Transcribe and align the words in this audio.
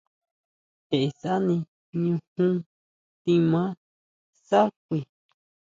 Je 0.89 0.99
sani 1.21 1.55
ñujún 2.01 2.55
timaa 3.23 3.69
sá 4.47 4.59
kui. 4.85 4.99